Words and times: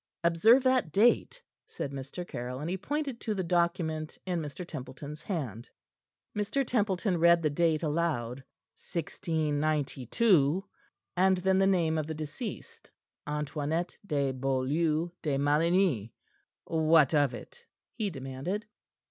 Observe 0.23 0.63
that 0.63 0.91
date," 0.91 1.43
said 1.67 1.91
Mr. 1.91 2.27
Caryll, 2.27 2.59
and 2.59 2.71
he 2.71 2.75
pointed 2.75 3.21
to 3.21 3.35
the 3.35 3.43
document 3.43 4.17
in 4.25 4.41
Mr. 4.41 4.65
Templeton's 4.65 5.21
hand. 5.21 5.69
Mr. 6.35 6.65
Templeton 6.65 7.19
read 7.19 7.43
the 7.43 7.51
date 7.51 7.83
aloud 7.83 8.39
"1692" 8.79 10.65
and 11.15 11.37
then 11.37 11.59
the 11.59 11.67
name 11.67 11.99
of 11.99 12.07
the 12.07 12.15
deceased 12.15 12.89
"Antoinette 13.27 13.95
de 14.03 14.31
Beaulieu 14.31 15.11
de 15.21 15.37
Maligny. 15.37 16.11
What 16.65 17.13
of 17.13 17.35
it?" 17.35 17.67
he 17.93 18.09
demanded. 18.09 18.65